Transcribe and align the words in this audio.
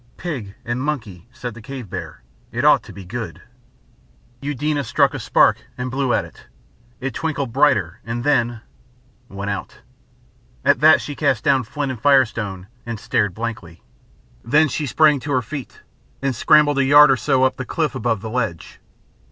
"Pig 0.17 0.55
and 0.65 0.81
monkey," 0.81 1.27
said 1.31 1.53
the 1.53 1.61
cave 1.61 1.87
bear. 1.87 2.23
"It 2.51 2.65
ought 2.65 2.81
to 2.85 2.91
be 2.91 3.05
good." 3.05 3.43
Eudena 4.41 4.83
struck 4.83 5.13
a 5.13 5.19
spark 5.19 5.67
and 5.77 5.91
blew 5.91 6.11
at 6.11 6.25
it; 6.25 6.47
it 6.99 7.13
twinkled 7.13 7.53
brighter 7.53 7.99
and 8.03 8.23
then 8.23 8.61
went 9.29 9.51
out. 9.51 9.81
At 10.65 10.79
that 10.79 11.01
she 11.01 11.13
cast 11.15 11.43
down 11.43 11.65
flint 11.65 11.91
and 11.91 12.01
firestone 12.01 12.65
and 12.83 12.99
stared 12.99 13.35
blankly. 13.35 13.83
Then 14.43 14.69
she 14.69 14.87
sprang 14.87 15.19
to 15.19 15.31
her 15.33 15.43
feet 15.43 15.81
and 16.19 16.35
scrambled 16.35 16.79
a 16.79 16.83
yard 16.83 17.11
or 17.11 17.15
so 17.15 17.43
up 17.43 17.57
the 17.57 17.63
cliff 17.67 17.93
above 17.93 18.21
the 18.21 18.29
ledge. 18.31 18.79